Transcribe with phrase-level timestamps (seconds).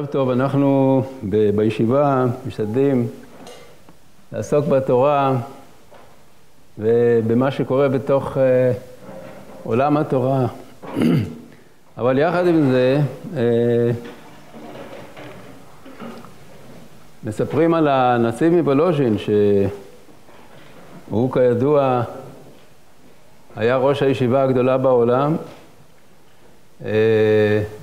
[0.00, 3.08] ערב טוב, אנחנו ב- בישיבה משתדלים
[4.32, 5.36] לעסוק בתורה
[6.78, 8.40] ובמה שקורה בתוך uh,
[9.64, 10.46] עולם התורה.
[11.98, 13.00] אבל יחד עם זה,
[13.34, 13.38] uh,
[17.24, 22.02] מספרים על הנציב מוולוז'ין, שהוא כידוע
[23.56, 25.36] היה ראש הישיבה הגדולה בעולם,
[26.80, 26.84] uh,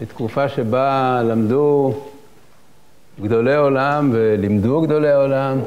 [0.01, 1.93] בתקופה שבה למדו
[3.21, 5.59] גדולי עולם ולימדו גדולי עולם,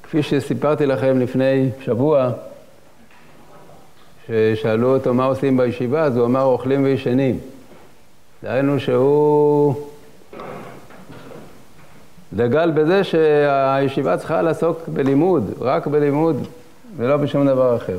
[0.00, 2.30] וכפי שסיפרתי לכם לפני שבוע,
[4.26, 7.38] ששאלו אותו מה עושים בישיבה, אז הוא אמר אוכלים וישנים.
[8.42, 9.74] דהיינו שהוא
[12.32, 16.46] דגל בזה שהישיבה צריכה לעסוק בלימוד, רק בלימוד
[16.96, 17.98] ולא בשום דבר אחר.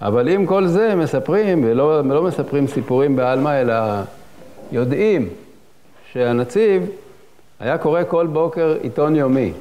[0.00, 3.74] אבל עם כל זה מספרים, ולא לא מספרים סיפורים בעלמא, אלא
[4.74, 5.28] יודעים
[6.12, 6.82] שהנציב
[7.60, 9.52] היה קורא כל בוקר עיתון יומי.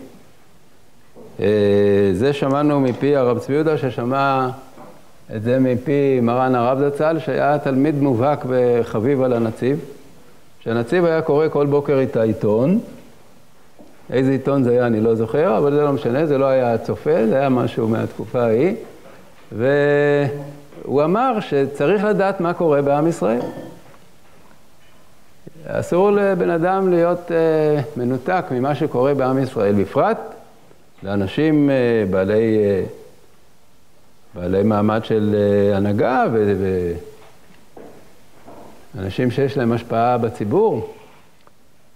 [2.14, 4.50] זה שמענו מפי הרב צבי יהודה, ששמע
[5.36, 9.80] את זה מפי מרן הרב זצ"ל, שהיה תלמיד מובהק וחביב על הנציב,
[10.60, 12.80] שהנציב היה קורא כל בוקר את העיתון.
[14.10, 17.28] איזה עיתון זה היה אני לא זוכר, אבל זה לא משנה, זה לא היה הצופה,
[17.28, 18.76] זה היה משהו מהתקופה ההיא.
[19.52, 23.42] והוא אמר שצריך לדעת מה קורה בעם ישראל.
[25.68, 27.34] אסור לבן אדם להיות uh,
[28.00, 30.18] מנותק ממה שקורה בעם ישראל, בפרט
[31.04, 32.60] לאנשים uh, בעלי, uh,
[34.36, 35.36] בעלי מעמד של
[35.76, 36.26] הנהגה
[38.96, 40.94] ואנשים שיש להם השפעה בציבור.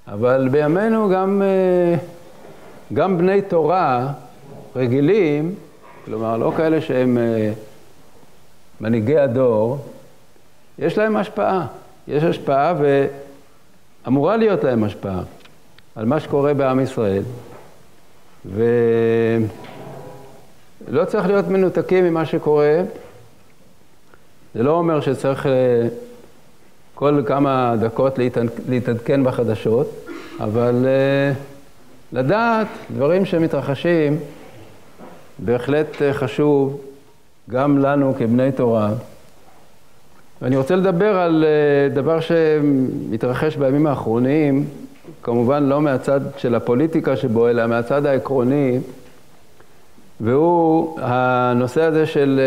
[0.07, 1.41] אבל בימינו גם,
[2.93, 4.11] גם בני תורה
[4.75, 5.55] רגילים,
[6.05, 7.17] כלומר לא כאלה שהם
[8.81, 9.77] מנהיגי הדור,
[10.79, 11.67] יש להם השפעה.
[12.07, 13.07] יש השפעה ו...
[14.07, 15.21] אמורה להיות להם השפעה
[15.95, 17.23] על מה שקורה בעם ישראל,
[18.45, 19.45] ולא
[21.07, 22.81] צריך להיות מנותקים ממה שקורה.
[24.55, 25.47] זה לא אומר שצריך
[26.95, 28.19] כל כמה דקות
[28.67, 30.07] להתעדכן בחדשות,
[30.39, 30.85] אבל
[32.13, 34.19] לדעת דברים שמתרחשים
[35.39, 36.81] בהחלט חשוב
[37.49, 38.89] גם לנו כבני תורה.
[40.41, 41.45] ואני רוצה לדבר על
[41.93, 44.65] דבר שמתרחש בימים האחרונים,
[45.23, 48.79] כמובן לא מהצד של הפוליטיקה שבו, אלא מהצד העקרוני,
[50.21, 52.39] והוא הנושא הזה של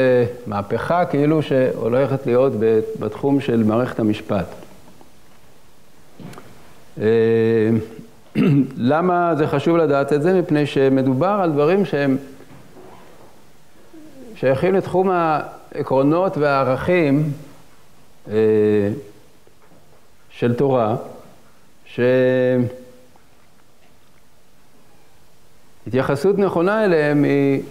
[0.47, 2.53] מהפכה כאילו שהולכת להיות
[3.01, 4.47] בתחום של מערכת המשפט.
[8.93, 10.41] למה זה חשוב לדעת את זה?
[10.41, 12.17] מפני שמדובר על דברים שהם
[14.35, 17.33] שייכים לתחום העקרונות והערכים
[20.31, 20.97] של תורה,
[25.87, 27.63] שהתייחסות נכונה אליהם היא,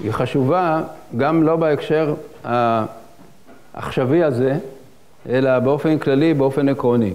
[0.00, 0.82] היא חשובה
[1.16, 2.14] גם לא בהקשר
[2.44, 4.58] העכשווי הזה,
[5.28, 7.14] אלא באופן כללי, באופן עקרוני.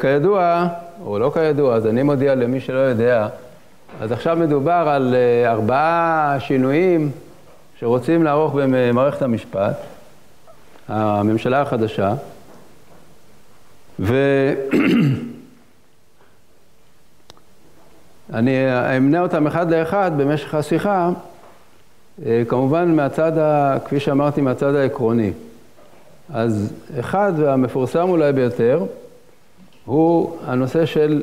[0.00, 0.68] כידוע,
[1.04, 3.28] או לא כידוע, אז אני מודיע למי שלא יודע,
[4.00, 5.14] אז עכשיו מדובר על
[5.46, 7.10] ארבעה שינויים
[7.84, 9.76] שרוצים לערוך במערכת המשפט,
[10.88, 12.14] הממשלה החדשה,
[13.98, 14.46] ואני
[18.96, 21.10] אמנה אותם אחד לאחד במשך השיחה,
[22.48, 23.76] כמובן מהצד, ה...
[23.84, 25.32] כפי שאמרתי, מהצד העקרוני.
[26.34, 28.84] אז אחד, והמפורסם אולי ביותר,
[29.84, 31.22] הוא הנושא של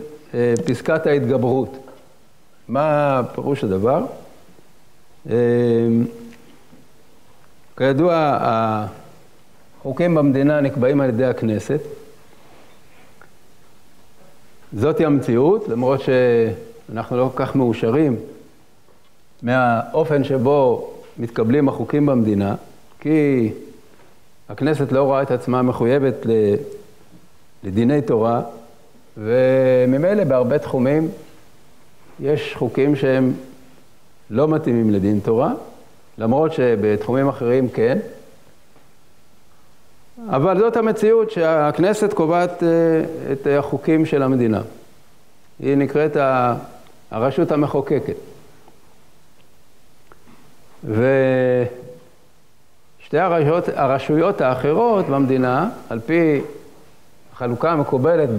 [0.66, 1.78] פסקת ההתגברות.
[2.68, 4.06] מה פירוש הדבר?
[7.82, 8.38] כידוע,
[9.80, 11.80] החוקים במדינה נקבעים על ידי הכנסת.
[14.74, 18.16] זאתי המציאות, למרות שאנחנו לא כל כך מאושרים
[19.44, 22.56] מהאופן שבו מתקבלים החוקים במדינה,
[23.00, 23.52] כי
[24.50, 26.26] הכנסת לא רואה את עצמה מחויבת
[27.64, 28.42] לדיני תורה,
[29.18, 31.10] וממילא בהרבה תחומים
[32.20, 33.34] יש חוקים שהם
[34.30, 35.54] לא מתאימים לדין תורה,
[36.18, 37.98] למרות שבתחומים אחרים כן.
[40.30, 42.64] אבל זאת המציאות שהכנסת קובעת
[43.32, 44.62] את החוקים של המדינה.
[45.60, 46.18] היא נקראת
[47.12, 48.16] הרשות המחוקקת.
[50.84, 51.00] ושתי
[53.14, 56.42] הרשויות, הרשויות האחרות במדינה, על פי
[57.34, 58.30] החלוקה המקובלת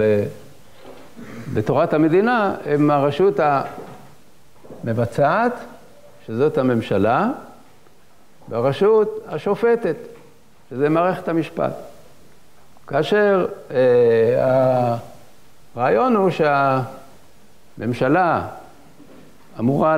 [1.55, 3.41] בתורת המדינה, הן הרשות
[4.85, 5.53] המבצעת,
[6.27, 7.31] שזאת הממשלה,
[8.49, 9.97] ברשות השופטת,
[10.71, 11.73] שזה מערכת המשפט.
[12.87, 14.97] כאשר אה,
[15.77, 16.31] הרעיון הוא
[17.79, 18.49] שהממשלה
[19.59, 19.97] אמורה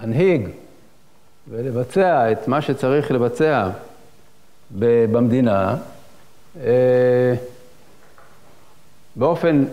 [0.00, 0.48] להנהיג
[1.48, 3.68] ולבצע את מה שצריך לבצע
[4.78, 5.76] במדינה
[6.60, 7.34] אה,
[9.16, 9.64] באופן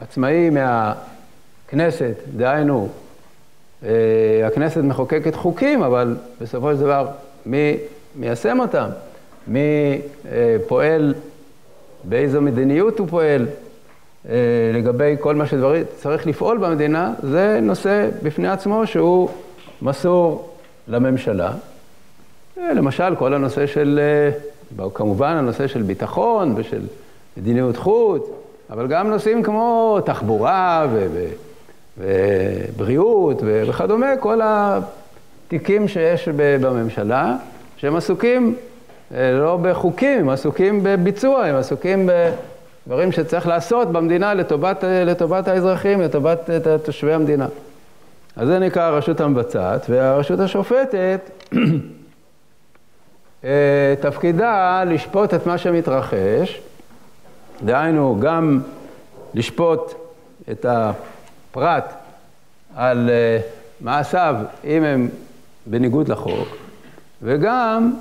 [0.00, 2.88] עצמאי מהכנסת, דהיינו,
[4.46, 7.06] הכנסת מחוקקת חוקים, אבל בסופו של דבר
[7.46, 7.76] מי
[8.16, 8.88] מיישם אותם?
[9.48, 9.60] מי
[10.32, 11.14] אה, פועל,
[12.04, 13.46] באיזו מדיניות הוא פועל,
[14.74, 19.28] לגבי כל מה שצריך לפעול במדינה, זה נושא בפני עצמו שהוא
[19.82, 20.50] מסור
[20.88, 21.52] לממשלה.
[22.56, 24.00] למשל, כל הנושא של,
[24.94, 26.80] כמובן הנושא של ביטחון ושל
[27.36, 28.22] מדיניות חוץ,
[28.70, 31.06] אבל גם נושאים כמו תחבורה ו-
[31.98, 37.36] ובריאות וכדומה, כל התיקים שיש בממשלה,
[37.76, 38.54] שהם עסוקים
[39.14, 42.08] אה, לא בחוקים, הם עסוקים בביצוע, הם עסוקים
[42.86, 46.50] בדברים שצריך לעשות במדינה לטובת, לטובת האזרחים, לטובת
[46.84, 47.46] תושבי המדינה.
[48.36, 51.30] אז זה נקרא הרשות המבצעת, והרשות השופטת,
[53.44, 56.60] אה, תפקידה לשפוט את מה שמתרחש,
[57.64, 58.60] דהיינו, גם
[59.34, 59.94] לשפוט
[60.50, 60.66] את
[61.52, 61.92] הפרט
[62.76, 63.38] על אה,
[63.80, 65.08] מעשיו, אם הם
[65.66, 66.48] בניגוד לחוק,
[67.22, 67.94] וגם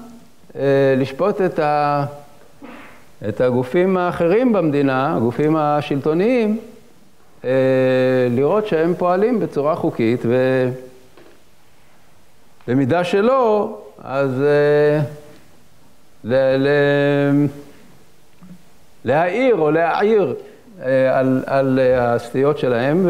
[0.56, 2.06] אה, לשפוט את, ה,
[3.30, 6.60] את הגופים האחרים במדינה, הגופים השלטוניים,
[7.44, 7.50] אה,
[8.30, 10.22] לראות שהם פועלים בצורה חוקית,
[12.68, 14.44] ובמידה שלא, אז
[16.24, 16.68] ל, ל,
[19.06, 20.36] להעיר או להעיר
[21.14, 23.10] על, על אה, הסטיות שלהם,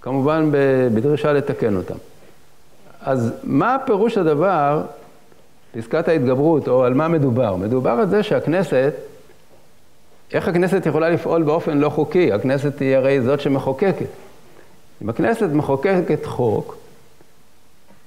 [0.00, 0.50] וכמובן
[0.94, 1.94] בדרישה לתקן אותם.
[3.02, 4.82] אז מה פירוש הדבר,
[5.72, 7.56] פסקת ההתגברות, או על מה מדובר?
[7.56, 8.92] מדובר על זה שהכנסת,
[10.32, 12.32] איך הכנסת יכולה לפעול באופן לא חוקי?
[12.32, 14.06] הכנסת היא הרי זאת שמחוקקת.
[15.02, 16.76] אם הכנסת מחוקקת חוק,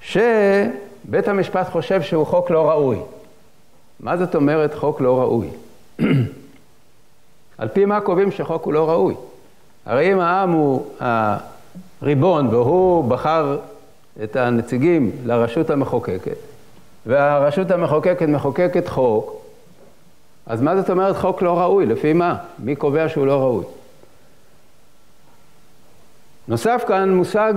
[0.02, 2.98] שבית המשפט חושב שהוא חוק לא ראוי.
[4.00, 5.48] מה זאת אומרת חוק לא ראוי?
[7.58, 9.16] על פי מה קובעים שחוק הוא לא ראוי?
[9.86, 10.86] הרי אם העם הוא
[12.02, 13.58] הריבון והוא בחר
[14.24, 16.38] את הנציגים לרשות המחוקקת,
[17.06, 19.42] והרשות המחוקקת מחוקקת חוק,
[20.46, 21.86] אז מה זאת אומרת חוק לא ראוי?
[21.86, 22.38] לפי מה?
[22.60, 23.66] מי קובע שהוא לא ראוי?
[26.48, 27.54] נוסף כאן מושג,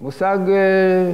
[0.00, 1.12] מושג אה,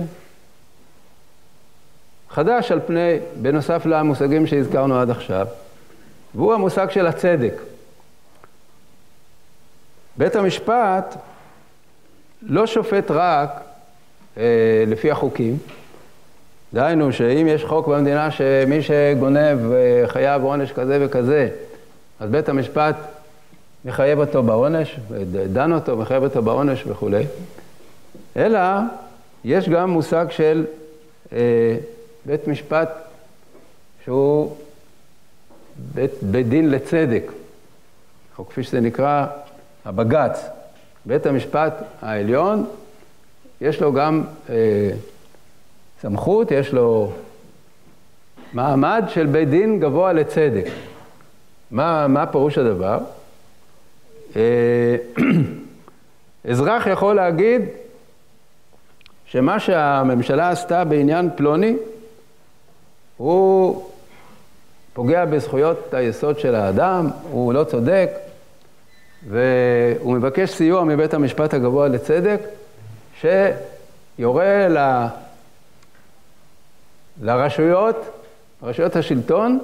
[2.31, 5.47] חדש על פני, בנוסף למושגים שהזכרנו עד עכשיו,
[6.35, 7.70] והוא המושג של הצדק.
[10.21, 11.17] בית המשפט
[12.43, 13.51] לא שופט רק
[14.37, 14.43] אה,
[14.87, 15.59] לפי החוקים,
[16.75, 21.49] דהיינו שאם יש חוק במדינה שמי שגונב אה, חייב עונש כזה וכזה,
[22.21, 22.97] אז בית המשפט
[23.85, 25.01] מחייב אותו בעונש,
[25.53, 27.25] דן אותו, מחייב אותו בעונש וכולי,
[28.37, 28.61] אלא
[29.45, 30.65] יש גם מושג של
[31.33, 31.77] אה,
[32.27, 32.91] בית משפט
[34.05, 34.57] שהוא
[35.95, 37.33] בית, בית דין לצדק,
[38.39, 39.27] או כפי שזה נקרא,
[39.85, 40.49] הבג"ץ,
[41.07, 42.67] בית המשפט העליון,
[43.61, 44.91] יש לו גם אה,
[46.01, 47.13] סמכות, יש לו
[48.53, 50.65] מעמד של בית דין גבוה לצדק.
[51.71, 52.99] מה, מה פירוש הדבר?
[54.37, 54.97] אה,
[56.51, 57.63] אזרח יכול להגיד
[59.27, 61.77] שמה שהממשלה עשתה בעניין פלוני,
[63.17, 63.91] הוא
[64.93, 68.11] פוגע בזכויות היסוד של האדם, הוא לא צודק,
[69.29, 72.41] והוא מבקש סיוע מבית המשפט הגבוה לצדק,
[73.21, 75.07] שיורה ל...
[77.23, 77.97] לרשויות,
[78.63, 79.59] רשויות השלטון,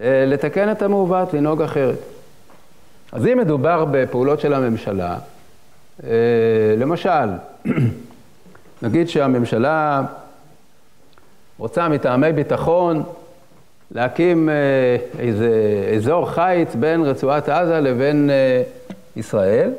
[0.00, 1.98] אה, לתקן את המעוות, לנהוג אחרת.
[3.12, 5.18] אז אם מדובר בפעולות של הממשלה,
[6.04, 6.10] אה,
[6.78, 7.28] למשל,
[8.82, 10.02] נגיד שהממשלה
[11.58, 13.02] רוצה מטעמי ביטחון
[13.90, 14.54] להקים אה,
[15.18, 15.50] איזה
[15.96, 18.62] אזור חיץ בין רצועת עזה לבין אה,
[19.16, 19.70] ישראל,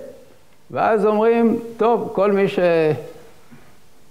[0.72, 2.46] ואז אומרים, טוב, כל מי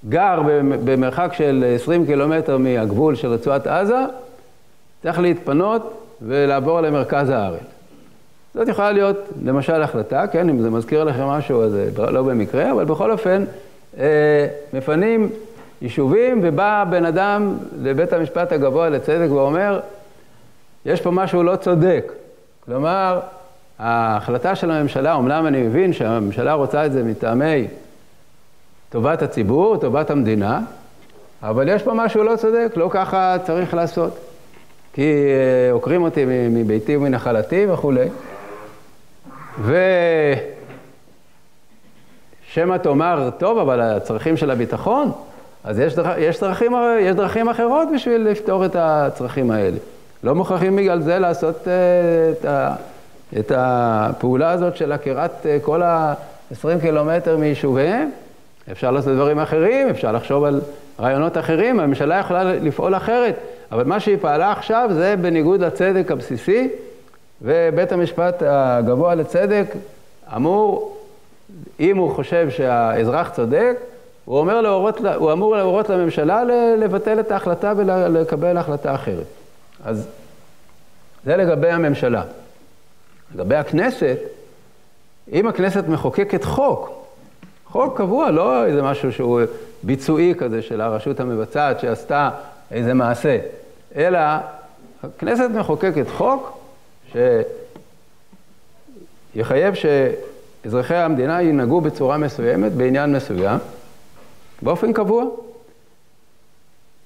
[0.06, 0.42] שגר
[0.84, 4.00] במרחק של 20 קילומטר מהגבול של רצועת עזה,
[5.02, 7.60] צריך להתפנות ולעבור למרכז הארץ.
[8.54, 12.72] זאת יכולה להיות למשל החלטה, כן, אם זה מזכיר לכם משהו, אז זה לא במקרה,
[12.72, 13.44] אבל בכל אופן,
[13.98, 15.28] אה, מפנים
[15.82, 19.80] יישובים, ובא בן אדם לבית המשפט הגבוה לצדק ואומר,
[20.86, 22.12] יש פה משהו לא צודק.
[22.64, 23.20] כלומר,
[23.78, 27.66] ההחלטה של הממשלה, אמנם אני מבין שהממשלה רוצה את זה מטעמי
[28.90, 30.60] טובת הציבור, טובת המדינה,
[31.42, 34.18] אבל יש פה משהו לא צודק, לא ככה צריך לעשות.
[34.92, 38.08] כי אה, עוקרים אותי מביתי ומנחלתי וכולי.
[42.52, 45.12] ושמא תאמר, טוב, אבל הצרכים של הביטחון,
[45.66, 49.76] אז יש, דרכ, יש, דרכים, יש דרכים אחרות בשביל לפתור את הצרכים האלה.
[50.24, 51.72] לא מוכרחים בגלל זה לעשות אה,
[52.32, 52.74] את, ה,
[53.38, 58.10] את הפעולה הזאת של עקירת אה, כל ה-20 קילומטר מיישוביהם.
[58.72, 60.60] אפשר לעשות דברים אחרים, אפשר לחשוב על
[61.00, 63.34] רעיונות אחרים, הממשלה יכולה לפעול אחרת,
[63.72, 66.68] אבל מה שהיא פעלה עכשיו זה בניגוד לצדק הבסיסי,
[67.42, 69.66] ובית המשפט הגבוה לצדק
[70.36, 70.96] אמור,
[71.80, 73.76] אם הוא חושב שהאזרח צודק,
[74.26, 76.44] הוא, אומר להורות, הוא אמור להורות לממשלה
[76.78, 79.26] לבטל את ההחלטה ולקבל החלטה אחרת.
[79.84, 80.08] אז
[81.24, 82.22] זה לגבי הממשלה.
[83.34, 84.16] לגבי הכנסת,
[85.32, 87.06] אם הכנסת מחוקקת חוק,
[87.66, 89.40] חוק קבוע, לא איזה משהו שהוא
[89.82, 92.30] ביצועי כזה של הרשות המבצעת שעשתה
[92.70, 93.38] איזה מעשה,
[93.96, 94.18] אלא
[95.04, 96.58] הכנסת מחוקקת חוק
[99.34, 103.58] שיחייב שאזרחי המדינה ינהגו בצורה מסוימת בעניין מסוים,
[104.62, 105.24] באופן קבוע.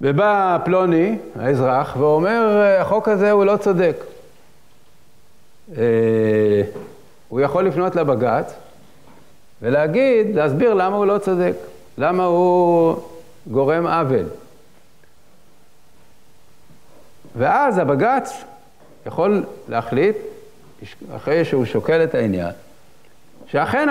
[0.01, 3.97] ובא פלוני, האזרח, ואומר, החוק הזה הוא לא צודק.
[5.77, 6.63] אה,
[7.29, 8.55] הוא יכול לפנות לבג"ץ
[9.63, 11.53] ולהגיד, להסביר למה הוא לא צודק,
[11.99, 12.97] למה הוא
[13.47, 14.25] גורם עוול.
[17.37, 18.45] ואז הבג"ץ
[19.07, 20.17] יכול להחליט,
[21.17, 22.53] אחרי שהוא שוקל את העניין,
[23.47, 23.89] שאכן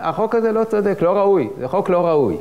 [0.00, 2.36] החוק, הזה לא צודק, לא ראוי, זה חוק לא ראוי.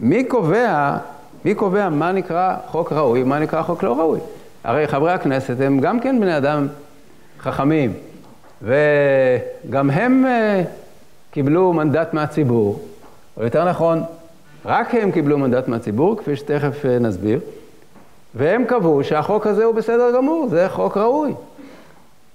[0.00, 0.96] מי קובע,
[1.44, 4.20] מי קובע מה נקרא חוק ראוי ומה נקרא חוק לא ראוי?
[4.64, 6.66] הרי חברי הכנסת הם גם כן בני אדם
[7.40, 7.92] חכמים,
[8.62, 10.62] וגם הם אה,
[11.30, 12.80] קיבלו מנדט מהציבור,
[13.36, 14.02] או יותר נכון,
[14.64, 17.40] רק הם קיבלו מנדט מהציבור, כפי שתכף אה, נסביר,
[18.34, 21.34] והם קבעו שהחוק הזה הוא בסדר גמור, זה חוק ראוי.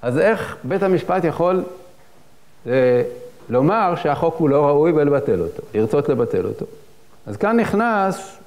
[0.01, 1.63] אז איך בית המשפט יכול
[2.67, 3.01] אה,
[3.49, 6.65] לומר שהחוק הוא לא ראוי ולבטל אותו, לרצות לבטל אותו?
[7.25, 8.37] אז כאן נכנס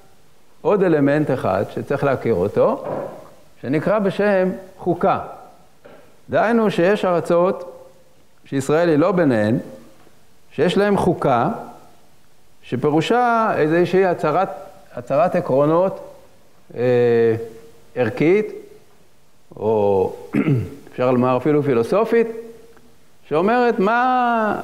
[0.60, 2.84] עוד אלמנט אחד שצריך להכיר אותו,
[3.60, 5.18] שנקרא בשם חוקה.
[6.30, 7.88] דהיינו שיש ארצות
[8.44, 9.58] שישראל היא לא ביניהן,
[10.52, 11.48] שיש להן חוקה,
[12.62, 14.48] שפירושה איזושהי הצהרת,
[14.94, 16.00] הצהרת עקרונות
[16.74, 16.80] אה,
[17.94, 18.46] ערכית,
[19.56, 20.12] או
[20.92, 22.26] אפשר לומר אפילו פילוסופית,
[23.28, 24.60] שאומרת מה,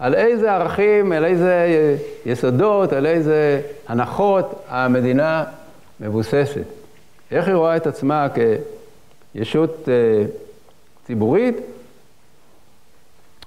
[0.00, 1.66] על איזה ערכים, על איזה
[2.26, 5.44] יסודות, על איזה הנחות המדינה
[6.00, 6.64] מבוססת.
[7.30, 8.26] איך היא רואה את עצמה
[9.34, 10.24] כישות אה,
[11.06, 11.56] ציבורית,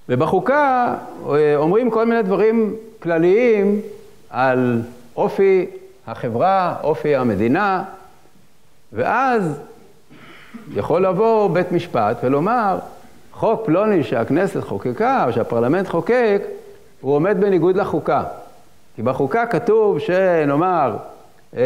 [0.09, 0.95] ובחוקה
[1.29, 3.81] אה, אומרים כל מיני דברים כלליים
[4.29, 4.81] על
[5.15, 5.65] אופי
[6.07, 7.83] החברה, אופי המדינה,
[8.93, 9.59] ואז
[10.73, 12.79] יכול לבוא בית משפט ולומר,
[13.33, 16.41] חוק פלוני שהכנסת חוקקה, או שהפרלמנט חוקק,
[17.01, 18.23] הוא עומד בניגוד לחוקה.
[18.95, 20.95] כי בחוקה כתוב שנאמר,
[21.57, 21.61] אה,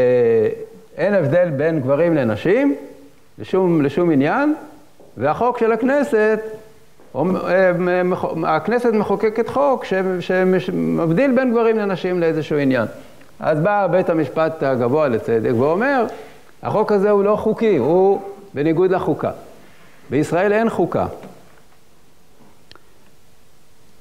[0.97, 2.75] אין הבדל בין גברים לנשים,
[3.39, 4.55] לשום, לשום עניין,
[5.17, 6.39] והחוק של הכנסת,
[7.15, 7.71] אה,
[8.43, 9.85] הכנסת מחוקקת חוק
[10.19, 12.85] שמבדיל בין גברים לנשים לאיזשהו עניין.
[13.39, 16.05] אז בא בית המשפט הגבוה לצדק ואומר,
[16.63, 18.21] החוק הזה הוא לא חוקי, הוא
[18.53, 19.31] בניגוד לחוקה.
[20.09, 21.05] בישראל אין חוקה.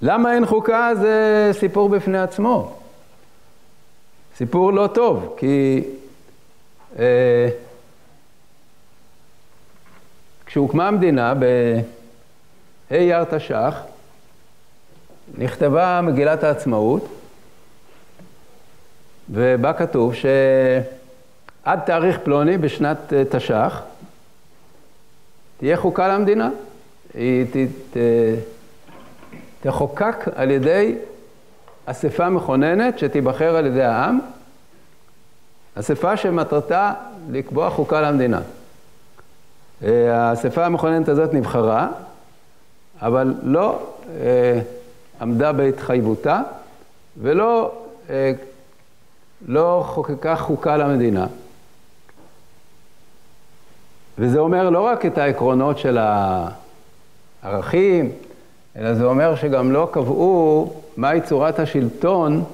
[0.03, 2.75] למה אין חוקה זה סיפור בפני עצמו.
[4.37, 5.85] סיפור לא טוב, כי
[6.99, 7.49] אה,
[10.47, 11.81] כשהוקמה המדינה בה'
[12.91, 13.75] אייר תש"ח,
[15.38, 17.09] נכתבה מגילת העצמאות,
[19.31, 23.83] ובה כתוב שעד תאריך פלוני בשנת אה, תש"ח
[25.59, 26.50] תהיה חוקה למדינה.
[27.15, 27.57] היא ת,
[27.91, 27.97] ת,
[29.66, 30.94] תחוקק על ידי
[31.87, 34.18] אספה מכוננת שתיבחר על ידי העם,
[35.75, 36.92] אספה שמטרתה
[37.30, 38.40] לקבוע חוקה למדינה.
[39.85, 41.88] אה, האספה המכוננת הזאת נבחרה,
[43.02, 43.78] אבל לא
[44.20, 44.61] אה,
[45.20, 46.42] עמדה בהתחייבותה
[47.20, 47.73] ולא
[48.11, 48.32] אה,
[49.49, 51.26] לא חוקקה חוקה למדינה.
[54.18, 55.99] וזה אומר לא רק את העקרונות של
[57.42, 58.12] הערכים,
[58.78, 62.45] אלא זה אומר שגם לא קבעו מהי צורת השלטון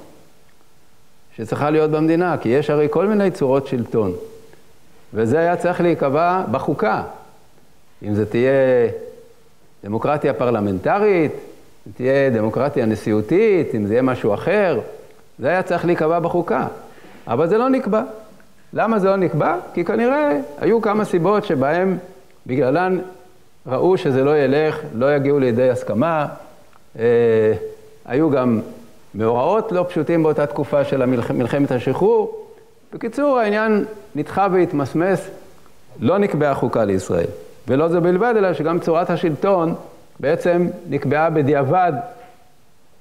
[1.37, 4.13] שצריכה להיות במדינה, כי יש הרי כל מיני צורות שלטון.
[5.15, 7.03] וזה היה צריך להיקבע בחוקה.
[8.03, 8.53] אם זה תהיה
[9.85, 11.33] דמוקרטיה פרלמנטרית,
[11.87, 14.81] אם תהיה דמוקרטיה נשיאותית, אם זה יהיה משהו אחר,
[15.39, 16.67] זה היה צריך להיקבע בחוקה.
[17.27, 18.03] אבל זה לא נקבע.
[18.73, 19.57] למה זה לא נקבע?
[19.75, 21.97] כי כנראה היו כמה סיבות שבהן
[22.47, 22.99] בגללן
[23.67, 26.27] ראו שזה לא ילך, לא יגיעו לידי הסכמה.
[26.99, 27.05] אה,
[28.05, 28.61] היו גם
[29.15, 32.47] מאורעות לא פשוטים באותה תקופה של מלחמת השחרור.
[32.95, 35.29] בקיצור, העניין נדחה והתמסמס,
[36.01, 37.27] לא נקבעה חוקה לישראל.
[37.69, 39.75] ולא זה בלבד, אלא שגם צורת השלטון
[40.21, 41.93] בעצם נקבעה בדיעבד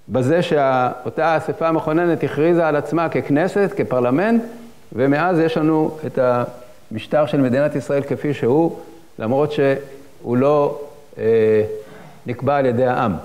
[0.10, 4.44] בזה שאותה אספה המכוננת הכריזה על עצמה ככנסת, כפרלמנט,
[4.94, 6.20] ומאז יש לנו את
[6.92, 8.80] המשטר של מדינת ישראל כפי שהוא,
[9.20, 9.52] למרות
[10.22, 10.82] שהוא לא
[11.18, 11.64] אה,
[12.26, 13.16] נקבע על ידי העם.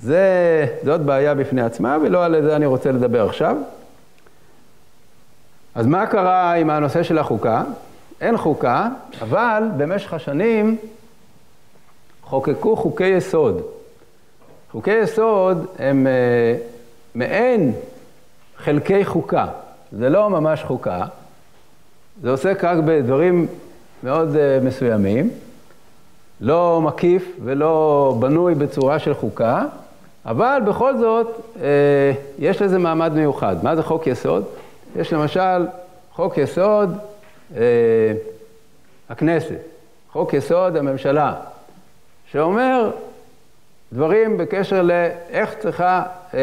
[0.00, 3.56] זה, זאת בעיה בפני עצמה, ולא על זה אני רוצה לדבר עכשיו.
[5.74, 7.62] אז מה קרה עם הנושא של החוקה?
[8.20, 8.88] אין חוקה,
[9.22, 10.76] אבל במשך השנים
[12.22, 13.62] חוקקו חוקי יסוד.
[14.72, 16.56] חוקי יסוד הם אה,
[17.14, 17.72] מעין
[18.56, 19.46] חלקי חוקה.
[19.92, 21.04] זה לא ממש חוקה,
[22.22, 23.46] זה עוסק רק בדברים
[24.02, 25.30] מאוד אה, מסוימים,
[26.40, 29.64] לא מקיף ולא בנוי בצורה של חוקה,
[30.26, 31.26] אבל בכל זאת
[31.62, 33.56] אה, יש לזה מעמד מיוחד.
[33.62, 34.44] מה זה חוק יסוד?
[34.96, 35.66] יש למשל
[36.12, 36.98] חוק יסוד
[37.56, 37.62] אה,
[39.10, 39.58] הכנסת,
[40.12, 41.34] חוק יסוד הממשלה,
[42.32, 42.90] שאומר
[43.92, 46.02] דברים בקשר לאיך צריכה
[46.34, 46.38] אה,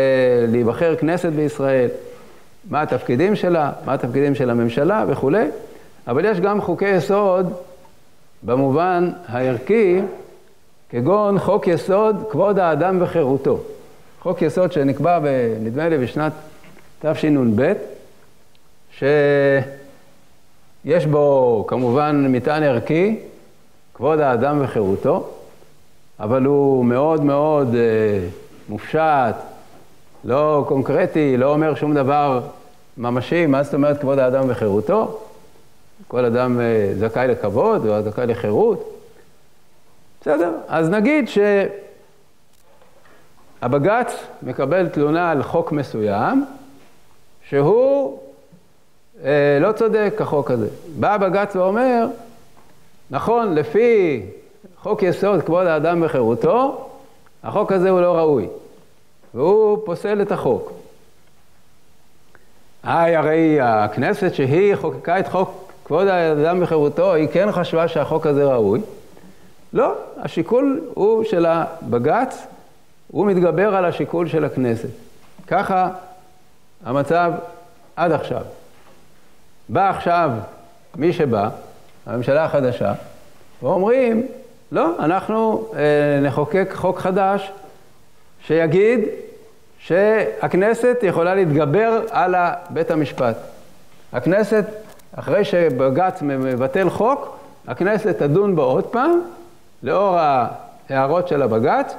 [0.48, 1.90] להיבחר כנסת בישראל,
[2.70, 5.48] מה התפקידים שלה, מה התפקידים של הממשלה וכולי,
[6.08, 7.54] אבל יש גם חוקי יסוד
[8.44, 10.02] במובן הערכי,
[10.90, 13.60] כגון חוק יסוד כבוד האדם וחירותו.
[14.22, 15.20] חוק יסוד שנקבע,
[15.62, 16.32] נדמה לי, בשנת
[17.02, 17.74] תשנ"ב,
[18.98, 19.06] שיש
[21.06, 23.20] בו כמובן מטען ערכי,
[23.94, 25.30] כבוד האדם וחירותו,
[26.20, 28.28] אבל הוא מאוד מאוד אה,
[28.70, 29.36] מופשט,
[30.24, 32.42] לא קונקרטי, לא אומר שום דבר
[32.98, 35.20] ממשי, מה זאת אומרת כבוד האדם וחירותו?
[36.08, 38.94] כל אדם אה, זכאי לכבוד, או זכאי לחירות.
[40.22, 41.30] בסדר, אז נגיד
[43.62, 46.46] שהבג"ץ מקבל תלונה על חוק מסוים,
[47.50, 48.20] שהוא
[49.24, 50.68] אה, לא צודק, החוק הזה.
[50.96, 52.08] בא הבג"ץ ואומר,
[53.10, 54.22] נכון, לפי
[54.82, 56.90] חוק יסוד כבוד האדם וחירותו,
[57.44, 58.48] החוק הזה הוא לא ראוי,
[59.34, 60.72] והוא פוסל את החוק.
[62.84, 68.46] היי, הרי הכנסת שהיא חוקקה את חוק כבוד האדם וחירותו, היא כן חשבה שהחוק הזה
[68.46, 68.82] ראוי.
[69.74, 72.48] לא, השיקול הוא של הבג"ץ,
[73.08, 74.90] הוא מתגבר על השיקול של הכנסת.
[75.48, 75.90] ככה
[76.86, 77.32] המצב
[77.96, 78.42] עד עכשיו.
[79.70, 80.32] בא עכשיו
[80.96, 81.50] מי שבא,
[82.06, 82.94] הממשלה החדשה,
[83.64, 84.28] ואומרים,
[84.72, 87.52] לא, אנחנו אה, נחוקק חוק חדש
[88.42, 89.00] שיגיד
[89.80, 92.36] שהכנסת יכולה להתגבר על
[92.70, 93.36] בית המשפט.
[94.14, 94.66] הכנסת,
[95.16, 99.22] אחרי שבג"ץ מבטל חוק, הכנסת תדון בו עוד פעם,
[99.84, 100.18] לאור
[100.90, 101.96] ההערות של הבג"ץ,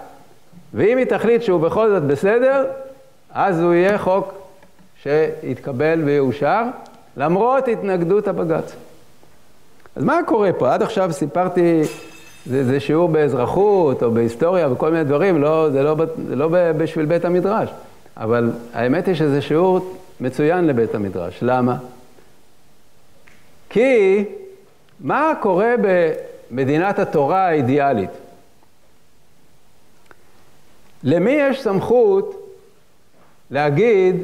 [0.75, 2.65] ואם היא תחליט שהוא בכל זאת בסדר,
[3.35, 4.35] אז הוא יהיה חוק
[5.03, 6.63] שיתקבל ויאושר,
[7.17, 8.73] למרות התנגדות הבג"ץ.
[9.97, 10.75] אז מה קורה פה?
[10.75, 11.83] עד עכשיו סיפרתי,
[12.47, 15.97] זה, זה שיעור באזרחות או בהיסטוריה וכל מיני דברים, לא, זה, לא,
[16.29, 17.69] זה לא בשביל בית המדרש.
[18.17, 21.39] אבל האמת היא שזה שיעור מצוין לבית המדרש.
[21.43, 21.77] למה?
[23.71, 24.25] כי
[25.01, 25.75] מה קורה
[26.51, 28.11] במדינת התורה האידיאלית?
[31.03, 32.55] למי יש סמכות
[33.51, 34.17] להגיד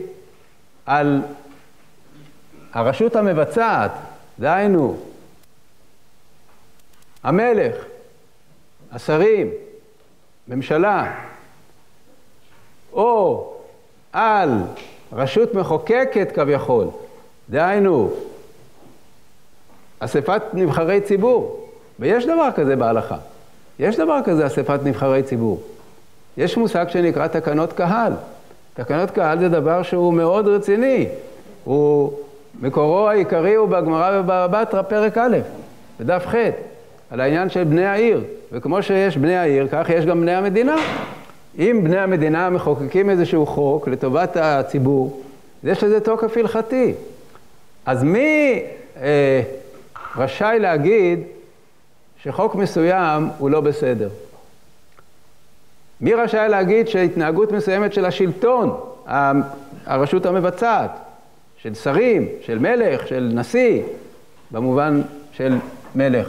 [0.86, 1.22] על
[2.72, 3.90] הרשות המבצעת,
[4.38, 4.96] דהיינו,
[7.22, 7.76] המלך,
[8.92, 9.50] השרים,
[10.48, 11.14] ממשלה,
[12.92, 13.50] או
[14.12, 14.50] על
[15.12, 16.86] רשות מחוקקת כביכול,
[17.50, 18.10] דהיינו,
[20.04, 23.16] אספת נבחרי ציבור, ויש דבר כזה בהלכה,
[23.78, 25.62] יש דבר כזה אספת נבחרי ציבור.
[26.36, 28.12] יש מושג שנקרא תקנות קהל.
[28.74, 31.06] תקנות קהל זה דבר שהוא מאוד רציני.
[31.64, 32.12] הוא,
[32.60, 35.36] מקורו העיקרי הוא בגמרא ובבא פרק א',
[36.00, 36.34] בדף ח',
[37.10, 38.20] על העניין של בני העיר.
[38.52, 40.76] וכמו שיש בני העיר, כך יש גם בני המדינה.
[41.58, 45.22] אם בני המדינה מחוקקים איזשהו חוק לטובת הציבור,
[45.64, 46.94] יש לזה תוקף הלכתי.
[47.86, 48.62] אז מי
[49.02, 49.42] אה,
[50.16, 51.20] רשאי להגיד
[52.22, 54.08] שחוק מסוים הוא לא בסדר?
[56.00, 58.80] מי רשאי להגיד שהתנהגות מסוימת של השלטון,
[59.86, 60.90] הרשות המבצעת,
[61.56, 63.82] של שרים, של מלך, של נשיא,
[64.50, 65.56] במובן של
[65.94, 66.28] מלך,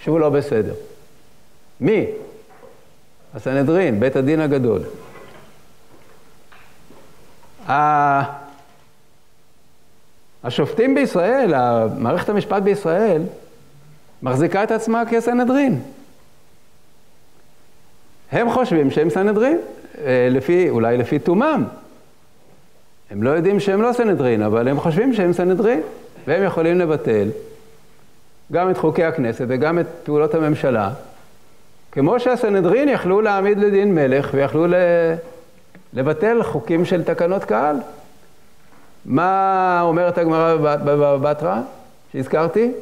[0.00, 0.74] שהוא לא בסדר?
[1.80, 2.06] מי?
[3.34, 4.80] הסנהדרין, בית הדין הגדול.
[10.44, 11.54] השופטים בישראל,
[11.98, 13.22] מערכת המשפט בישראל,
[14.22, 15.80] מחזיקה את עצמה כסנהדרין.
[18.32, 19.58] הם חושבים שהם סנהדרין,
[20.04, 21.64] אה, לפי, אולי לפי תומם.
[23.10, 25.80] הם לא יודעים שהם לא סנהדרין, אבל הם חושבים שהם סנהדרין,
[26.26, 27.28] והם יכולים לבטל
[28.52, 30.90] גם את חוקי הכנסת וגם את פעולות הממשלה,
[31.92, 34.66] כמו שהסנהדרין יכלו להעמיד לדין מלך ויכלו
[35.92, 37.76] לבטל חוקים של תקנות קהל.
[39.06, 41.60] מה אומרת הגמרא בבבא בתרא,
[42.12, 42.72] שהזכרתי?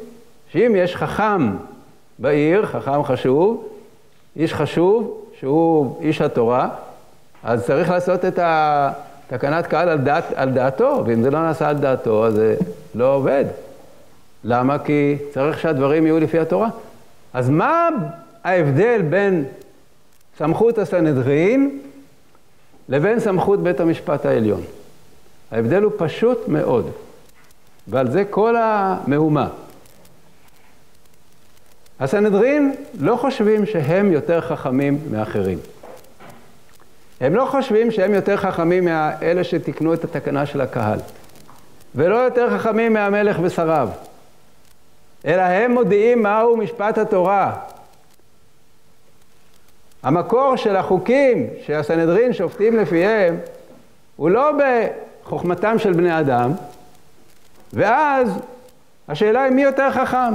[0.51, 1.51] שאם יש חכם
[2.19, 3.67] בעיר, חכם חשוב,
[4.35, 6.69] איש חשוב, שהוא איש התורה,
[7.43, 11.77] אז צריך לעשות את התקנת קהל על, דעת, על דעתו, ואם זה לא נעשה על
[11.77, 12.55] דעתו, אז זה
[12.95, 13.45] לא עובד.
[14.43, 14.79] למה?
[14.79, 16.69] כי צריך שהדברים יהיו לפי התורה.
[17.33, 17.89] אז מה
[18.43, 19.45] ההבדל בין
[20.37, 21.79] סמכות הסנהדרין
[22.89, 24.61] לבין סמכות בית המשפט העליון?
[25.53, 26.91] ההבדל הוא פשוט מאוד,
[27.87, 29.49] ועל זה כל המהומה.
[31.99, 35.59] הסנהדרין לא חושבים שהם יותר חכמים מאחרים.
[37.21, 40.99] הם לא חושבים שהם יותר חכמים מאלה שתיקנו את התקנה של הקהל,
[41.95, 43.89] ולא יותר חכמים מהמלך ושריו,
[45.25, 47.55] אלא הם מודיעים מהו משפט התורה.
[50.03, 53.37] המקור של החוקים שהסנהדרין שופטים לפיהם
[54.15, 54.51] הוא לא
[55.25, 56.51] בחוכמתם של בני אדם,
[57.73, 58.39] ואז
[59.07, 60.33] השאלה היא מי יותר חכם.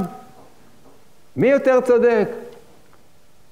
[1.37, 2.29] מי יותר צודק?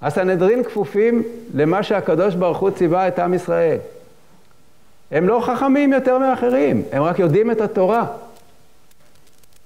[0.03, 1.23] הסנהדרין כפופים
[1.55, 3.79] למה שהקדוש ברוך הוא ציווה את עם ישראל.
[5.11, 8.07] הם לא חכמים יותר מאחרים, הם רק יודעים את התורה.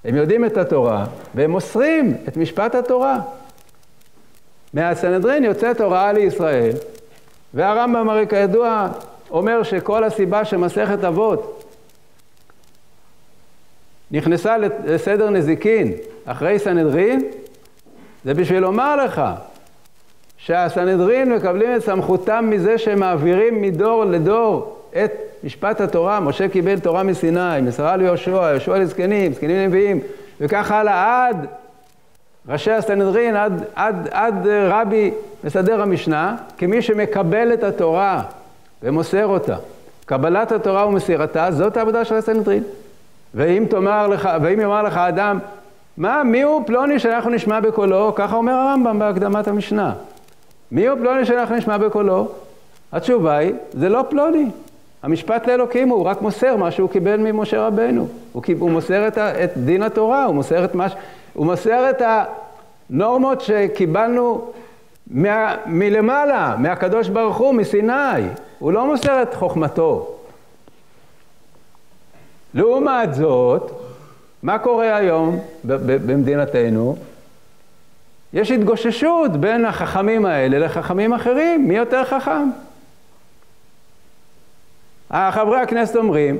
[0.04, 1.04] הם יודעים את התורה,
[1.34, 3.20] והם מוסרים את משפט התורה.
[4.74, 6.70] מהסנהדרין יוצאת הוראה לישראל,
[7.54, 8.88] והרמב"ם הרי כידוע
[9.30, 11.64] אומר שכל הסיבה שמסכת אבות
[14.10, 15.92] נכנסה לסדר נזיקין
[16.24, 17.24] אחרי סנהדרין,
[18.24, 19.22] זה בשביל לומר לך
[20.38, 25.12] שהסנהדרין מקבלים את סמכותם מזה שהם מעבירים מדור לדור את
[25.44, 26.20] משפט התורה.
[26.20, 30.00] משה קיבל תורה מסיני, מסרה ליהושע, יהושע לזקנים, זקנים לנביאים,
[30.40, 31.46] וכך הלאה עד
[32.48, 35.10] ראשי הסנהדרין, עד, עד, עד רבי
[35.44, 38.22] מסדר המשנה, כמי שמקבל את התורה
[38.82, 39.56] ומוסר אותה.
[40.06, 42.62] קבלת התורה ומסירתה, זאת העבודה של הסנהדרין.
[43.34, 45.38] ואם, תאמר לך, ואם יאמר לך אדם,
[45.96, 48.12] מה, מי הוא פלוני שאנחנו נשמע בקולו?
[48.14, 49.92] ככה אומר הרמב"ם בהקדמת המשנה.
[50.72, 52.28] מי הוא פלוני שאנחנו נשמע בקולו?
[52.92, 54.46] התשובה היא, זה לא פלוני.
[55.02, 58.08] המשפט לאלוקים הוא רק מוסר מה שהוא קיבל ממשה רבנו.
[58.32, 60.86] הוא, הוא מוסר את, ה, את דין התורה, הוא מוסר את, מה,
[61.34, 62.02] הוא מוסר את
[62.90, 64.50] הנורמות שקיבלנו
[65.10, 68.22] מה, מלמעלה, מהקדוש ברוך הוא, מסיני.
[68.58, 70.16] הוא לא מוסר את חוכמתו.
[72.54, 73.70] לעומת זאת,
[74.42, 76.96] מה קורה היום במדינתנו?
[78.32, 82.50] יש התגוששות בין החכמים האלה לחכמים אחרים, מי יותר חכם?
[85.30, 86.38] חברי הכנסת אומרים,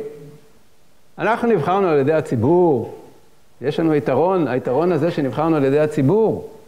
[1.19, 2.99] אנחנו נבחרנו על ידי הציבור,
[3.61, 6.60] יש לנו יתרון, היתרון הזה שנבחרנו על ידי הציבור.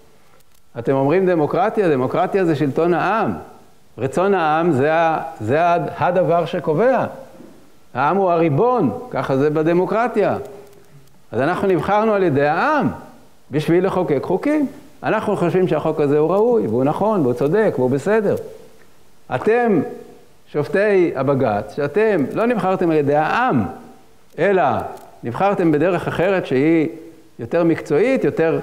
[0.79, 3.33] אתם אומרים דמוקרטיה, דמוקרטיה זה שלטון העם.
[3.99, 4.91] רצון העם זה,
[5.41, 5.59] זה
[5.99, 7.07] הדבר שקובע.
[7.95, 10.37] העם הוא הריבון, ככה זה בדמוקרטיה.
[11.33, 12.89] אז אנחנו נבחרנו על ידי העם
[13.51, 14.67] בשביל לחוקק חוקים.
[15.03, 18.35] אנחנו חושבים שהחוק הזה הוא ראוי, והוא נכון, והוא צודק, והוא בסדר.
[19.35, 19.81] אתם,
[20.47, 23.65] שופטי הבג"ץ, שאתם לא נבחרתם על ידי העם,
[24.39, 24.65] אלא
[25.25, 26.89] נבחרתם בדרך אחרת שהיא
[27.39, 28.61] יותר מקצועית, יותר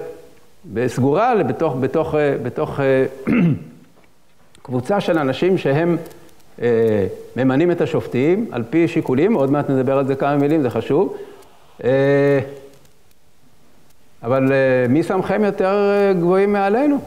[0.87, 3.05] סגורה, בתוך, בתוך, אה, בתוך אה,
[4.63, 5.97] קבוצה של אנשים שהם
[6.61, 10.69] אה, ממנים את השופטים על פי שיקולים, עוד מעט נדבר על זה כמה מילים, זה
[10.69, 11.17] חשוב.
[14.23, 14.51] אבל
[14.89, 15.77] מי שמכם יותר
[16.19, 16.99] גבוהים מעלינו?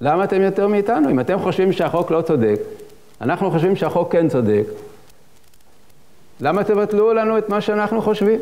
[0.00, 1.10] למה אתם יותר מאיתנו?
[1.10, 2.60] אם אתם חושבים שהחוק לא צודק,
[3.20, 4.64] אנחנו חושבים שהחוק כן צודק,
[6.40, 8.40] למה תבטלו לנו את מה שאנחנו חושבים?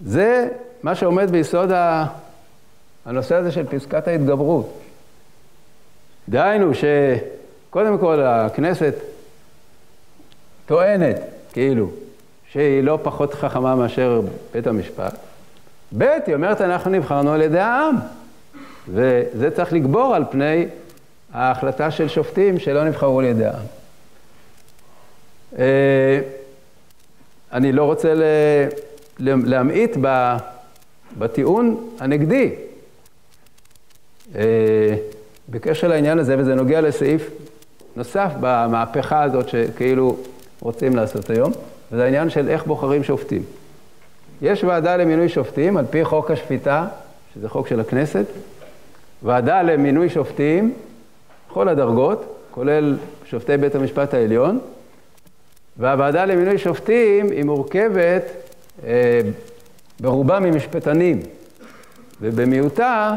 [0.00, 0.48] זה
[0.82, 1.70] מה שעומד ביסוד
[3.06, 4.80] הנושא הזה של פסקת ההתגברות.
[6.28, 8.94] דהיינו שקודם כל הכנסת
[10.66, 11.16] טוענת,
[11.52, 11.90] כאילו,
[12.52, 14.20] שהיא לא פחות חכמה מאשר
[14.52, 15.14] בית המשפט.
[15.98, 17.96] ב', היא אומרת, אנחנו נבחרנו על ידי העם,
[18.88, 20.66] וזה צריך לגבור על פני
[21.32, 23.66] ההחלטה של שופטים שלא נבחרו על ידי העם.
[25.58, 26.20] אה,
[27.52, 28.14] אני לא רוצה
[29.18, 29.96] להמעיט
[31.18, 32.54] בטיעון הנגדי
[34.36, 34.42] אה,
[35.48, 37.30] בקשר לעניין הזה, וזה נוגע לסעיף
[37.96, 40.16] נוסף במהפכה הזאת שכאילו
[40.60, 41.52] רוצים לעשות היום.
[41.92, 43.42] וזה העניין של איך בוחרים שופטים.
[44.42, 46.86] יש ועדה למינוי שופטים על פי חוק השפיטה,
[47.34, 48.24] שזה חוק של הכנסת,
[49.22, 50.74] ועדה למינוי שופטים,
[51.48, 54.58] כל הדרגות, כולל שופטי בית המשפט העליון,
[55.76, 58.22] והוועדה למינוי שופטים היא מורכבת
[58.84, 59.20] אה,
[60.00, 61.20] ברובה ממשפטנים,
[62.20, 63.14] ובמיעוטה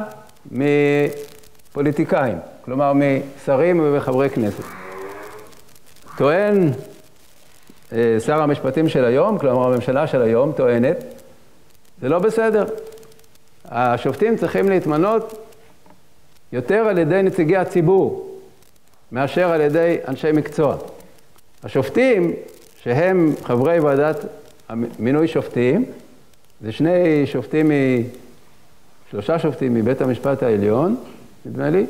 [0.51, 4.63] מפוליטיקאים, כלומר משרים וחברי כנסת.
[6.17, 6.69] טוען
[7.93, 11.03] אה, שר המשפטים של היום, כלומר הממשלה של היום, טוענת,
[12.01, 12.65] זה לא בסדר.
[13.65, 15.47] השופטים צריכים להתמנות
[16.51, 18.39] יותר על ידי נציגי הציבור
[19.11, 20.77] מאשר על ידי אנשי מקצוע.
[21.63, 22.33] השופטים,
[22.81, 24.25] שהם חברי ועדת
[24.99, 25.85] מינוי שופטים,
[26.63, 27.71] זה שני שופטים.
[29.11, 30.95] שלושה שופטים מבית המשפט העליון,
[31.45, 31.85] נדמה לי,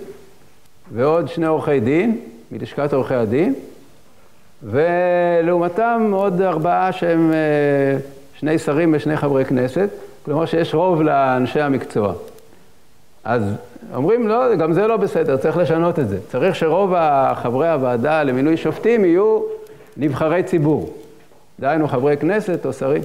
[0.94, 2.20] ועוד שני עורכי דין
[2.52, 3.54] מלשכת עורכי הדין,
[4.64, 8.00] ולעומתם עוד ארבעה שהם אה,
[8.40, 9.90] שני שרים ושני חברי כנסת,
[10.26, 12.14] כלומר שיש רוב לאנשי המקצוע.
[13.24, 13.44] אז
[13.94, 16.20] אומרים, לא, גם זה לא בסדר, צריך לשנות את זה.
[16.32, 16.94] צריך שרוב
[17.36, 19.40] חברי הוועדה למינוי שופטים יהיו
[19.98, 20.94] נבחרי ציבור,
[21.60, 23.02] דהיינו חברי כנסת או שרים.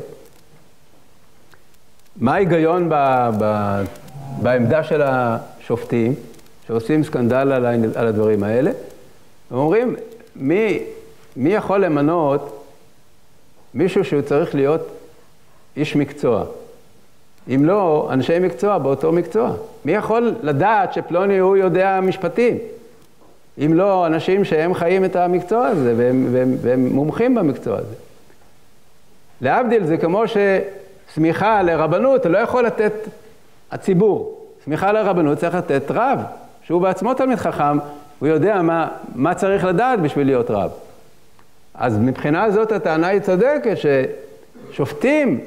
[2.21, 2.95] מה ההיגיון ב,
[3.41, 3.83] ב,
[4.43, 6.15] בעמדה של השופטים,
[6.67, 8.71] שעושים סקנדל על, על הדברים האלה?
[9.51, 9.97] הם אומרים,
[10.37, 10.81] מי,
[11.37, 12.65] מי יכול למנות
[13.75, 14.89] מישהו שהוא צריך להיות
[15.77, 16.45] איש מקצוע?
[17.55, 19.53] אם לא, אנשי מקצוע באותו מקצוע.
[19.85, 22.59] מי יכול לדעת שפלוני הוא יודע משפטים?
[23.65, 27.95] אם לא, אנשים שהם חיים את המקצוע הזה והם, והם, והם מומחים במקצוע הזה.
[29.41, 30.29] להבדיל, זה כמו
[31.13, 32.93] שסמיכה לרבנות, הוא לא יכול לתת
[33.71, 34.47] הציבור.
[34.65, 36.21] סמיכה לרבנות צריך לתת רב,
[36.63, 37.79] שהוא בעצמו תלמיד חכם,
[38.19, 40.71] הוא יודע מה, מה צריך לדעת בשביל להיות רב.
[41.75, 43.77] אז מבחינה זאת הטענה היא צודקת,
[44.73, 45.41] ששופטים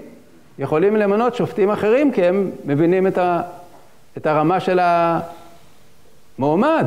[0.60, 3.42] יכולים למנות שופטים אחרים, כי הם מבינים את, ה,
[4.18, 4.80] את הרמה של
[6.38, 6.86] המועמד.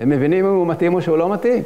[0.00, 1.62] הם מבינים אם הוא מתאים או שהוא לא מתאים.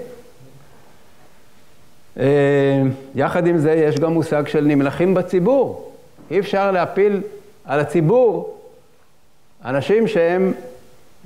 [2.18, 2.82] אה,
[3.14, 5.88] יחד עם זה יש גם מושג של נמלכים בציבור.
[6.30, 7.20] אי אפשר להפיל
[7.64, 8.58] על הציבור
[9.64, 10.52] אנשים שהם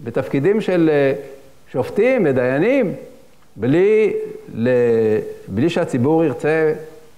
[0.04, 1.12] בתפקידים של אה,
[1.72, 2.94] שופטים ודיינים,
[3.56, 4.12] בלי,
[5.48, 6.72] בלי שהציבור ירצה,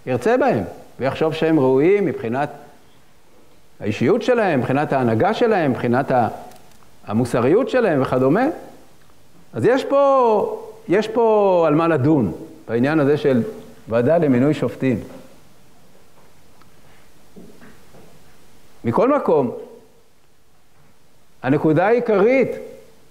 [0.07, 0.65] ירצה בהם
[1.01, 2.49] ויחשוב שהם ראויים מבחינת
[3.81, 6.13] האישיות שלהם, מבחינת ההנהגה שלהם, מבחינת
[7.07, 8.47] המוסריות שלהם וכדומה.
[9.53, 12.33] אז יש פה, יש פה על מה לדון
[12.69, 13.43] בעניין הזה של
[13.89, 15.01] ועדה למינוי שופטים.
[18.85, 19.51] מכל מקום,
[21.43, 22.49] הנקודה העיקרית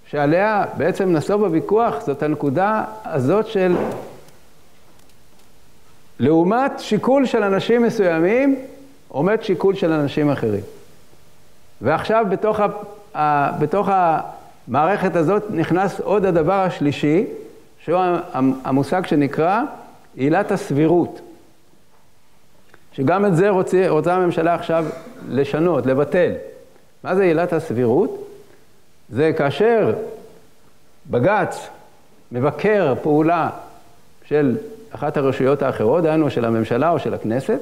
[0.06, 3.76] שעליה בעצם נסוב בוויכוח זאת הנקודה הזאת של
[6.18, 8.64] לעומת שיקול של אנשים מסוימים
[9.08, 10.60] עומד שיקול של אנשים אחרים.
[11.80, 12.66] ועכשיו בתוך, ה,
[13.18, 17.24] ה, בתוך המערכת הזאת נכנס עוד הדבר השלישי,
[17.78, 18.00] שהוא
[18.64, 19.62] המושג שנקרא
[20.16, 21.20] עילת הסבירות.
[22.96, 24.84] שגם את זה רוצה, רוצה הממשלה עכשיו
[25.28, 26.32] לשנות, לבטל.
[27.04, 28.28] מה זה עילת הסבירות?
[29.08, 29.94] זה כאשר
[31.10, 31.68] בג"ץ
[32.32, 33.50] מבקר פעולה
[34.24, 34.56] של
[34.90, 37.58] אחת הרשויות האחרות, דהיינו של הממשלה או של הכנסת,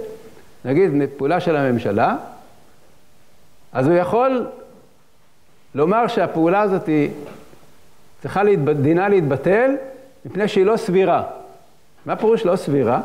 [0.65, 2.17] נגיד פעולה של הממשלה,
[3.73, 4.47] אז הוא יכול
[5.75, 7.11] לומר שהפעולה הזאת היא
[8.23, 8.71] צריכה, להתב...
[8.71, 9.71] דינה להתבטל
[10.25, 11.23] מפני שהיא לא סבירה.
[12.07, 13.01] מה פירוש לא סבירה?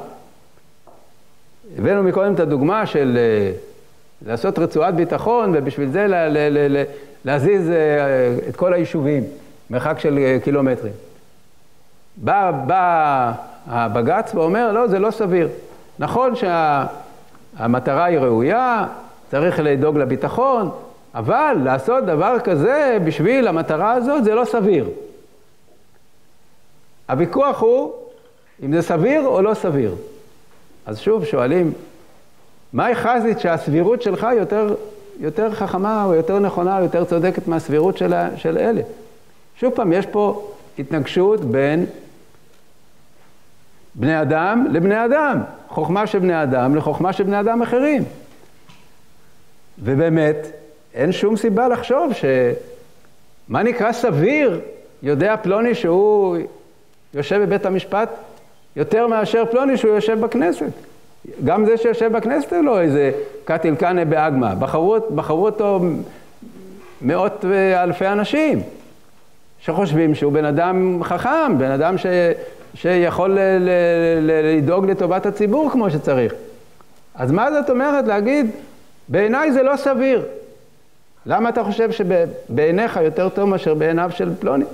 [1.77, 3.51] הבאנו מקודם את הדוגמה של אה,
[4.25, 6.83] לעשות רצועת ביטחון ובשביל זה לה, לה, לה, לה,
[7.25, 7.75] להזיז אה,
[8.49, 9.23] את כל היישובים,
[9.69, 10.93] מרחק של אה, קילומטרים.
[12.17, 13.31] בא, בא
[13.67, 15.49] הבג"ץ ואומר, לא, זה לא סביר.
[15.99, 16.85] נכון שה...
[17.57, 18.85] המטרה היא ראויה,
[19.31, 20.69] צריך לדאוג לביטחון,
[21.15, 24.89] אבל לעשות דבר כזה בשביל המטרה הזאת זה לא סביר.
[27.09, 27.93] הוויכוח הוא
[28.63, 29.95] אם זה סביר או לא סביר.
[30.87, 31.73] אז שוב שואלים,
[32.73, 34.75] מהי חזית שהסבירות שלך יותר,
[35.19, 38.81] יותר חכמה או יותר נכונה או יותר צודקת מהסבירות של, של אלה?
[39.59, 41.85] שוב פעם, יש פה התנגשות בין
[43.95, 45.41] בני אדם לבני אדם.
[45.69, 48.03] חוכמה של בני אדם לחוכמה של בני אדם אחרים.
[49.79, 50.47] ובאמת,
[50.93, 52.25] אין שום סיבה לחשוב ש...
[53.47, 54.61] מה נקרא סביר,
[55.03, 56.37] יודע פלוני שהוא
[57.13, 58.09] יושב בבית המשפט
[58.77, 60.71] יותר מאשר פלוני שהוא יושב בכנסת.
[61.45, 63.11] גם זה שיושב בכנסת הוא לא איזה
[63.45, 64.53] קטיל קנה באגמא.
[64.53, 65.79] בחרו, בחרו אותו
[67.01, 68.61] מאות ואלפי אנשים
[69.59, 72.05] שחושבים שהוא בן אדם חכם, בן אדם ש...
[72.73, 73.37] שיכול
[74.21, 76.33] לדאוג לטובת הציבור כמו שצריך.
[77.15, 78.49] אז מה זאת אומרת להגיד
[79.07, 80.25] בעיניי זה לא סביר.
[81.25, 84.65] למה אתה חושב שבעיניך יותר טוב מאשר בעיניו של פלוני?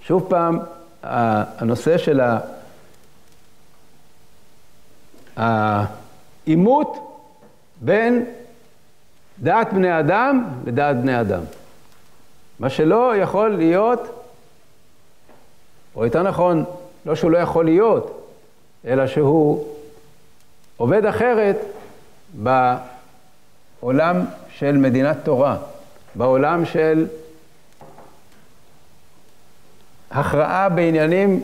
[0.00, 0.58] שוב פעם,
[1.02, 2.20] הנושא של
[5.36, 6.96] העימות
[7.80, 8.24] בין
[9.38, 11.40] דעת בני אדם לדעת בני אדם.
[12.58, 14.00] מה שלא יכול להיות,
[15.96, 16.64] או יותר נכון,
[17.06, 18.28] לא שהוא לא יכול להיות,
[18.84, 19.64] אלא שהוא
[20.76, 21.56] עובד אחרת
[22.34, 24.16] בעולם
[24.50, 25.56] של מדינת תורה,
[26.14, 27.06] בעולם של
[30.10, 31.42] הכרעה בעניינים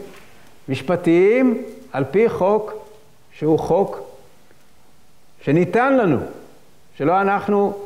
[0.68, 2.72] משפטיים על פי חוק
[3.32, 4.00] שהוא חוק
[5.42, 6.18] שניתן לנו,
[6.96, 7.78] שלא אנחנו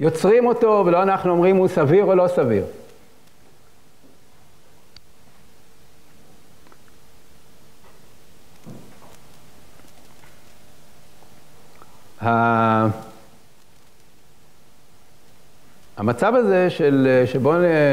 [0.00, 2.64] יוצרים אותו ולא אנחנו אומרים הוא סביר או לא סביר.
[15.96, 17.52] המצב הזה של, שבו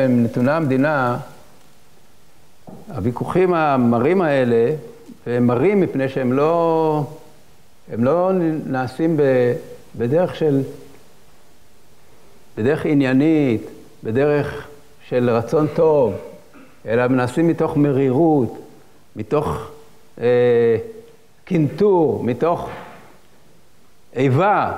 [0.10, 1.18] נתונה המדינה,
[2.96, 4.72] הוויכוחים המרים האלה,
[5.28, 7.04] והם מרים מפני שהם לא,
[7.92, 8.32] הם לא
[8.66, 9.20] נעשים
[9.96, 10.62] בדרך של,
[12.58, 13.70] בדרך עניינית,
[14.04, 14.68] בדרך
[15.08, 16.14] של רצון טוב,
[16.86, 18.58] אלא הם נעשים מתוך מרירות,
[19.16, 19.72] מתוך
[20.22, 20.78] אה,
[21.46, 22.70] קינטור, מתוך
[24.16, 24.74] איבה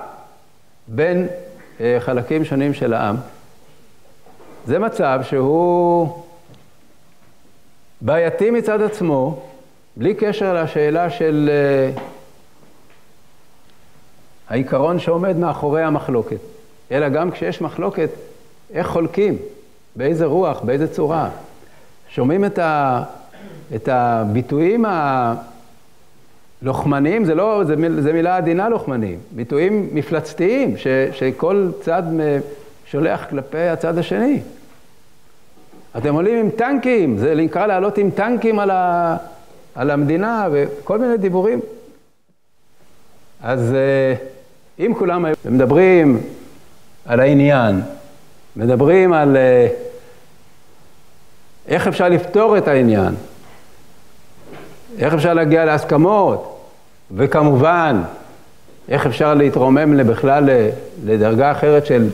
[0.87, 1.27] בין
[1.79, 3.15] אה, חלקים שונים של העם.
[4.65, 6.22] זה מצב שהוא
[8.05, 9.39] בעייתי מצד עצמו,
[9.97, 12.01] בלי קשר לשאלה של אה,
[14.49, 16.37] העיקרון שעומד מאחורי המחלוקת,
[16.91, 18.09] אלא גם כשיש מחלוקת,
[18.73, 19.37] איך חולקים,
[19.95, 21.29] באיזה רוח, באיזה צורה.
[22.09, 23.03] שומעים את, ה,
[23.75, 24.85] את הביטויים
[26.61, 32.03] הלוחמניים, זה, לא, זה, מיל, זה מילה עדינה לוחמניים, ביטויים מפלצתיים ש, שכל צד
[32.85, 34.41] שולח כלפי הצד השני.
[35.97, 39.17] אתם עולים עם טנקים, זה נקרא לעלות עם טנקים על, ה,
[39.75, 41.59] על המדינה וכל מיני דיבורים.
[43.43, 44.15] אז אה,
[44.85, 46.21] אם כולם מדברים
[47.05, 47.81] על העניין,
[48.55, 49.67] מדברים על אה,
[51.67, 53.15] איך אפשר לפתור את העניין,
[54.99, 56.69] איך אפשר להגיע להסכמות,
[57.11, 58.01] וכמובן,
[58.89, 60.49] איך אפשר להתרומם בכלל
[61.05, 62.09] לדרגה אחרת של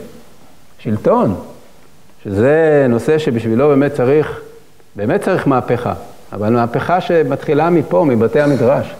[0.79, 1.35] שלטון,
[2.23, 4.41] שזה נושא שבשבילו באמת צריך,
[4.95, 5.93] באמת צריך מהפכה,
[6.33, 8.95] אבל מהפכה שמתחילה מפה, מבתי המדרש.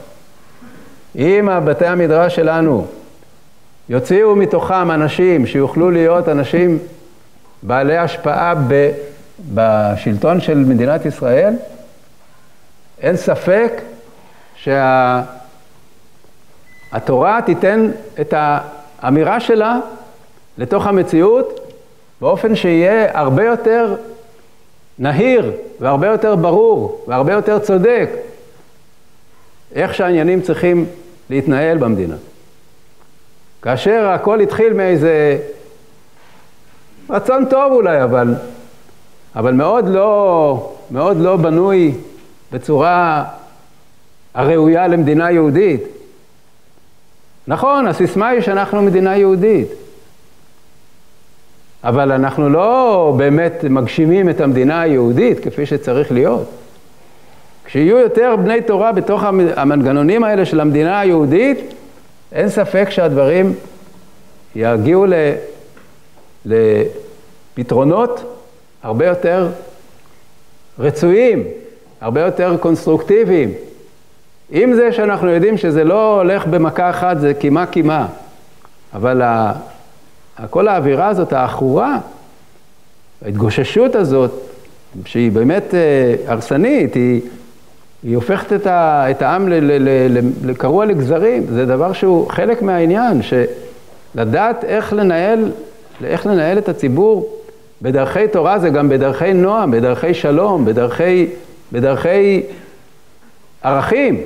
[1.16, 2.88] אם בתי המדרש שלנו
[3.90, 6.80] יוציאו מתוכם אנשים שיוכלו להיות אנשים
[7.64, 8.92] בעלי השפעה ב,
[9.54, 11.54] בשלטון של מדינת ישראל,
[13.02, 13.82] אין ספק
[14.56, 15.24] שהתורה
[17.40, 19.80] שה, תיתן את האמירה שלה
[20.58, 21.69] לתוך המציאות
[22.22, 23.96] באופן שיהיה הרבה יותר
[25.00, 28.10] נהיר והרבה יותר ברור והרבה יותר צודק
[29.76, 30.86] איך שהעניינים צריכים
[31.30, 32.16] להתנהל במדינה.
[33.62, 35.38] כאשר הכל התחיל מאיזה
[37.10, 38.36] רצון טוב אולי, אבל,
[39.36, 41.94] אבל מאוד, לא, מאוד לא בנוי
[42.52, 43.26] בצורה
[44.34, 45.84] הראויה למדינה יהודית.
[47.48, 49.68] נכון, הסיסמה היא שאנחנו מדינה יהודית,
[51.84, 56.50] אבל אנחנו לא באמת מגשימים את המדינה היהודית כפי שצריך להיות.
[57.65, 59.24] כשיהיו יותר בני תורה בתוך
[59.56, 61.58] המנגנונים האלה של המדינה היהודית,
[62.32, 63.54] אין ספק שהדברים
[64.56, 65.06] יגיעו
[66.46, 68.36] לפתרונות
[68.84, 69.48] הרבה יותר
[70.80, 71.44] רצויים,
[72.02, 73.54] הרבה יותר קונסטרוקטיביים.
[74.52, 78.08] עם זה שאנחנו יודעים שזה לא הולך במכה אחת, זה קימה קימה,
[78.94, 79.21] אבל
[80.50, 81.98] כל האווירה הזאת, העכורה,
[83.25, 84.31] ההתגוששות הזאת,
[85.06, 87.21] שהיא באמת אה, הרסנית, היא,
[88.04, 89.48] היא הופכת את, ה, את העם
[90.44, 95.52] לקרוע לגזרים, זה דבר שהוא חלק מהעניין, שלדעת איך לנהל,
[96.04, 97.35] איך לנהל את הציבור
[97.81, 101.27] בדרכי תורה זה גם בדרכי נועם, בדרכי שלום, בדרכי,
[101.71, 102.42] בדרכי
[103.63, 104.21] ערכים,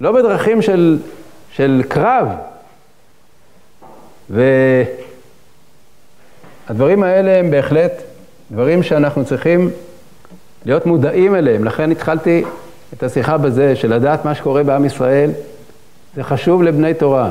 [0.00, 0.98] לא בדרכים של,
[1.52, 2.28] של קרב.
[6.68, 7.92] והדברים האלה הם בהחלט
[8.50, 9.70] דברים שאנחנו צריכים
[10.64, 11.64] להיות מודעים אליהם.
[11.64, 12.44] לכן התחלתי
[12.92, 15.30] את השיחה בזה, של לדעת מה שקורה בעם ישראל,
[16.16, 17.30] זה חשוב לבני תורה.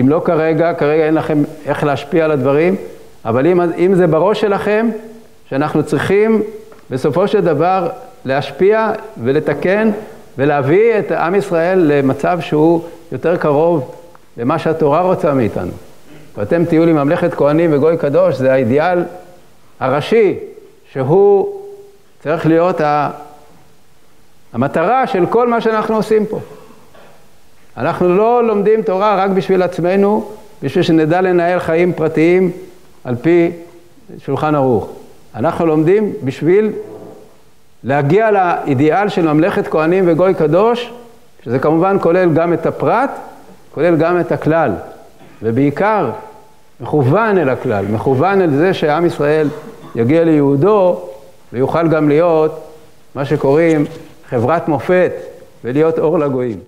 [0.00, 2.76] אם לא כרגע, כרגע אין לכם איך להשפיע על הדברים,
[3.24, 4.88] אבל אם, אם זה בראש שלכם,
[5.48, 6.42] שאנחנו צריכים
[6.90, 7.88] בסופו של דבר
[8.24, 8.92] להשפיע
[9.24, 9.90] ולתקן
[10.38, 13.94] ולהביא את עם ישראל למצב שהוא יותר קרוב
[14.36, 15.72] למה שהתורה רוצה מאיתנו.
[16.36, 19.04] ואתם תהיו לי ממלכת כהנים וגוי קדוש, זה האידיאל
[19.80, 20.38] הראשי,
[20.92, 21.60] שהוא
[22.22, 23.10] צריך להיות ה...
[24.52, 26.40] המטרה של כל מה שאנחנו עושים פה.
[27.76, 30.28] אנחנו לא לומדים תורה רק בשביל עצמנו,
[30.62, 32.50] בשביל שנדע לנהל חיים פרטיים
[33.04, 33.50] על פי
[34.18, 34.88] שולחן ערוך.
[35.34, 36.72] אנחנו לומדים בשביל
[37.84, 40.92] להגיע לאידיאל של ממלכת כהנים וגוי קדוש,
[41.44, 43.10] שזה כמובן כולל גם את הפרט,
[43.74, 44.72] כולל גם את הכלל,
[45.42, 46.10] ובעיקר
[46.80, 49.48] מכוון אל הכלל, מכוון אל זה שעם ישראל
[49.94, 51.00] יגיע ליהודו
[51.52, 52.60] ויוכל גם להיות
[53.14, 53.84] מה שקוראים
[54.28, 55.12] חברת מופת
[55.64, 56.58] ולהיות אור לגויים.